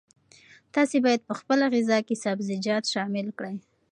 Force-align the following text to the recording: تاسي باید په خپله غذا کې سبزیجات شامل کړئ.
تاسي 0.73 0.97
باید 1.05 1.21
په 1.27 1.33
خپله 1.39 1.65
غذا 1.73 1.99
کې 2.07 2.21
سبزیجات 2.25 2.83
شامل 2.93 3.27
کړئ. 3.37 3.55